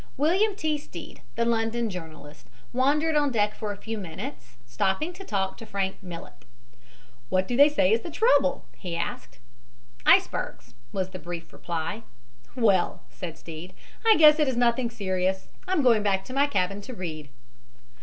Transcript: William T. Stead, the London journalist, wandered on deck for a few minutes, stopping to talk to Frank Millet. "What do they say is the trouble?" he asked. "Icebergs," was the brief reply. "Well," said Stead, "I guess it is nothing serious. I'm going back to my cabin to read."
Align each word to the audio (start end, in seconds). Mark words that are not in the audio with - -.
William 0.17 0.55
T. 0.55 0.79
Stead, 0.79 1.19
the 1.35 1.45
London 1.45 1.87
journalist, 1.87 2.47
wandered 2.73 3.15
on 3.15 3.29
deck 3.29 3.53
for 3.53 3.71
a 3.71 3.77
few 3.77 3.99
minutes, 3.99 4.57
stopping 4.65 5.13
to 5.13 5.23
talk 5.23 5.57
to 5.57 5.65
Frank 5.67 6.01
Millet. 6.01 6.43
"What 7.29 7.47
do 7.47 7.55
they 7.55 7.69
say 7.69 7.91
is 7.93 8.01
the 8.01 8.09
trouble?" 8.09 8.65
he 8.75 8.95
asked. 8.97 9.37
"Icebergs," 10.03 10.73
was 10.91 11.09
the 11.09 11.19
brief 11.19 11.53
reply. 11.53 12.01
"Well," 12.55 13.03
said 13.11 13.37
Stead, 13.37 13.73
"I 14.03 14.15
guess 14.17 14.39
it 14.39 14.47
is 14.47 14.57
nothing 14.57 14.89
serious. 14.89 15.49
I'm 15.67 15.83
going 15.83 16.01
back 16.01 16.25
to 16.25 16.33
my 16.33 16.47
cabin 16.47 16.81
to 16.81 16.95
read." 16.95 17.29